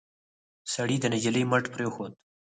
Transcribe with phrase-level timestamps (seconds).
[0.73, 2.11] سړي د نجلۍ مټ پرېښود.